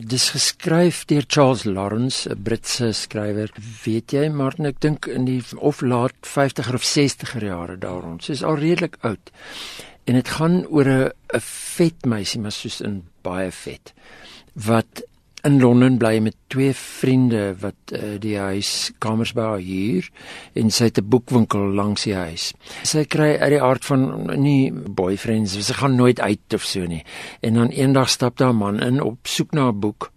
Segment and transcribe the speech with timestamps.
[0.00, 3.50] Dis geskryf deur Charles Lawrence, 'n Britse skrywer.
[3.84, 8.16] Weet jy, Martin, ek dink in die of laat 50er of 60er jare daaroor.
[8.20, 9.30] Sy's al redelik oud.
[10.06, 11.40] En dit gaan oor 'n 'n
[11.76, 13.92] vet meisie, maar soos in baie vet
[14.54, 15.02] wat
[15.42, 20.08] in Londen bly met twee vriende wat uh, die huis kamers by haar huur
[20.54, 22.52] en sy het 'n boekwinkel langs die huis.
[22.82, 27.04] Sy kry uit die aard van nie boyfriends, sy gaan nooit uit of so nie.
[27.40, 30.12] En dan eendag stap daar 'n man in op soek na 'n boek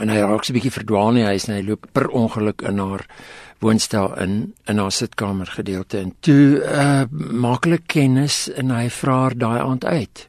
[0.00, 2.62] en hy raak so 'n bietjie verdwaal in die huis en hy loop per ongeluk
[2.62, 3.06] in haar
[3.60, 9.18] woonstel in in haar sitkamer gedeelte en toe uh, maak hulle kennis en hy vra
[9.22, 10.28] haar daai aand uit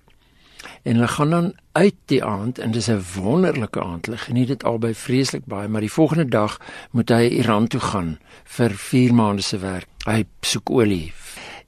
[0.83, 4.05] en hulle gaan dan uit die aand en dis 'n wonderlike aand.
[4.05, 6.59] Hulle geniet dit albei vreeslik baie, maar die volgende dag
[6.91, 9.87] moet hy Iran toe gaan vir 4 maande se werk.
[10.05, 11.13] Hy soek olie.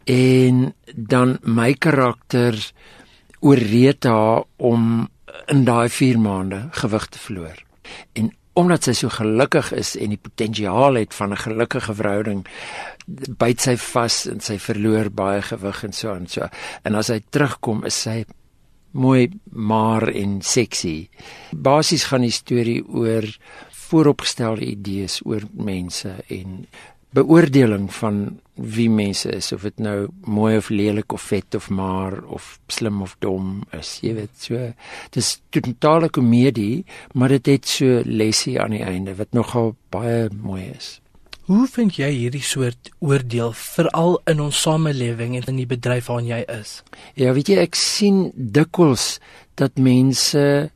[0.03, 2.71] En dan my karakter
[3.39, 5.09] ooreed haar om
[5.45, 7.63] in daai 4 maande gewig te verloor.
[8.13, 12.45] En omdat sy so gelukkig is en die potensiaal het van 'n gelukkige verhouding
[13.37, 16.47] byt sy vas en sy verloor baie gewig en so en so.
[16.83, 18.25] En as hy terugkom, is sy
[18.95, 21.09] mooi maar en seksie.
[21.51, 23.27] Basies gaan die storie oor
[23.85, 26.65] vooropgestelde idees oor mense en
[27.15, 32.17] beoordeling van wie mense is of dit nou mooi of lelik of vet of maar
[32.23, 33.97] of slim of dom is.
[34.03, 34.61] Jy weet so
[35.15, 40.69] dis totale komedie, maar dit het so lesie aan die einde wat nogal baie mooi
[40.75, 40.95] is.
[41.45, 46.31] Hoe vind jy hierdie soort oordeel veral in ons samelewing en in die bedryf waarin
[46.31, 46.79] jy is?
[47.13, 49.19] Ja, weet jy, ek sien dikwels
[49.61, 50.71] dat mense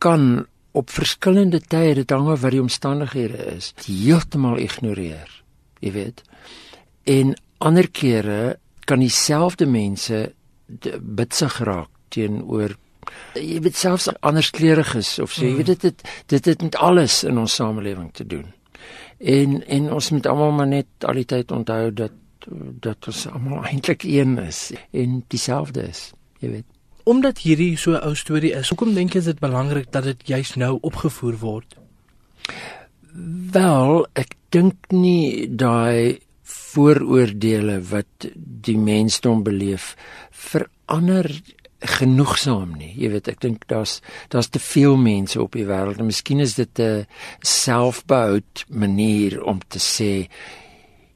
[0.00, 5.28] kan op verskillende tye, dit hang af wat die omstandighede is, heeltemal ignoreer.
[5.84, 6.24] Jy weet.
[7.04, 8.56] En ander kere
[8.88, 10.30] kan dieselfde mense
[10.68, 12.78] bitsig raak teenoor
[13.36, 15.60] jy weet selfs anderskleuriges of so, jy hmm.
[15.60, 18.46] weet dit dit dit het met alles in ons samelewing te doen.
[19.18, 22.12] En en ons moet almal maar net al die tyd onthou dat
[22.80, 26.68] dat ons almal eintlik een is en dieselfde is, jy weet.
[27.08, 30.54] Omdat hierdie so 'n ou storie is, hoekom dink jy dit belangrik dat dit juis
[30.54, 31.76] nou opgevoer word?
[33.52, 39.96] Wel, ek dink nie daai vooroordeele wat die mensdom beleef
[40.30, 41.28] verander
[41.80, 42.92] genoegsaam nie.
[42.98, 44.00] Jy weet, ek dink daar's
[44.32, 47.06] daar's te veel mense op die wêreld en miskien is dit 'n
[47.40, 50.28] selfbehoud manier om te sê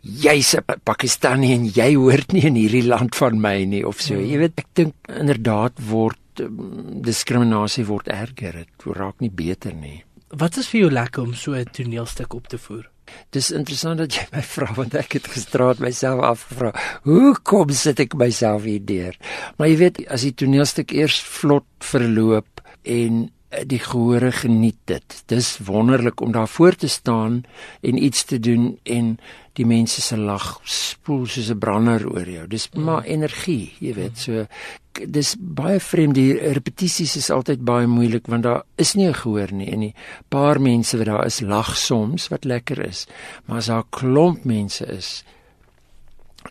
[0.02, 4.14] jy's 'n Pakistani en jy hoort nie in hierdie land van my nie of so.
[4.14, 8.52] Jy weet, ek dink inderdaad word um, diskriminasie word erger.
[8.52, 10.04] Dit raak nie beter nie.
[10.30, 12.91] Wat is vir jou lekker om so 'n toneelstuk op te voer?
[13.32, 16.72] Dis interessant dat jy my vra want ek het gisterand myself afgevra,
[17.08, 19.18] hoe kom sit ek myself hier deur?
[19.58, 23.28] Maar jy weet, as die toneelstuk eers vlot verloop en
[23.66, 25.22] die gehore geniet dit.
[25.26, 27.42] Dis wonderlik om daar voor te staan
[27.80, 29.18] en iets te doen en
[29.52, 32.46] die mense se lag spoel soos 'n brander oor jou.
[32.46, 34.18] Dis maar energie, jy weet.
[34.18, 34.46] So
[34.92, 39.52] dis baie vreemd die repetisies is altyd baie moeilik want daar is nie 'n gehoor
[39.52, 39.94] nie en die
[40.28, 43.06] paar mense wat daar is lag soms wat lekker is
[43.46, 45.24] maar as daar 'n klomp mense is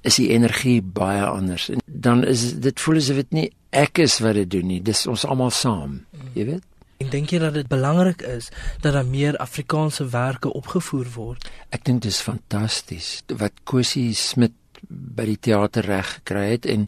[0.01, 4.19] is die energie baie anders en dan is dit voel asof dit nie ek is
[4.19, 6.70] wat dit doen nie dis ons almal saam jy weet
[7.01, 8.49] en dink jy dat dit belangrik is
[8.81, 14.57] dat daar meer Afrikaanse werke opgevoer word ek dink dit is fantasties wat Kosie Smit
[14.89, 16.87] by die teater reg gekry het en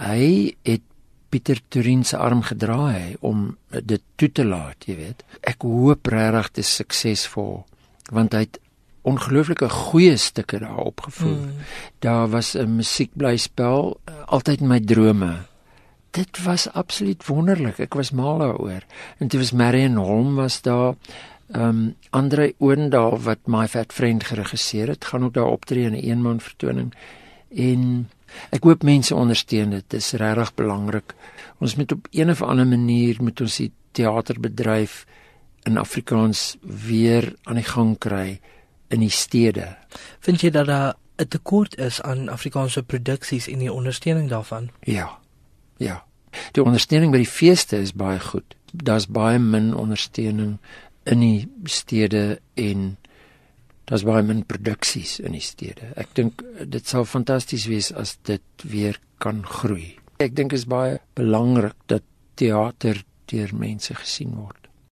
[0.00, 0.84] hy het
[1.30, 5.20] Pieter Turin se arm gedraai om dit toe te laat, jy weet.
[5.46, 7.60] Ek hoop regtig dit is suksesvol
[8.10, 8.58] want hy het
[9.06, 11.46] ongelooflike goeie stukke daar opgevoer.
[11.46, 11.68] Mm.
[12.02, 15.46] Daar was 'n musiekblyspel altyd in my drome.
[16.10, 17.78] Dit was absoluut wonderlik.
[17.78, 18.82] Ek was mal daaroor.
[19.18, 20.94] En dit was Marion Holm was daar.
[21.52, 25.92] Ehm um, Andre Oendal wat My Fat Friend geregisseer het, gaan ook daar optree in
[25.92, 26.94] 'n eenman vertoning.
[27.48, 28.08] En
[28.54, 29.86] Ek hoop mense ondersteun dit.
[29.88, 31.14] Dit is regtig belangrik.
[31.60, 35.04] Ons moet op een of ander manier met ons die teaterbedryf
[35.68, 38.40] in Afrikaans weer aan die gang kry
[38.90, 39.74] in die stede.
[40.24, 44.70] Vind jy dat daar 'n tekort is aan Afrikaanse produksies en die ondersteuning daarvan?
[44.80, 45.18] Ja.
[45.80, 46.02] Ja.
[46.54, 48.56] Die ondersteuning by die feeste is baie goed.
[48.70, 50.58] Daar's baie min ondersteuning
[51.10, 52.92] in die stede en
[53.90, 55.90] daar's baie min produksies in die stede.
[55.98, 59.96] Ek dink dit sal fantasties wees as dit weer kan groei.
[60.20, 62.04] Ek dink is baie belangrik dat
[62.38, 64.59] teater deur mense gesien word.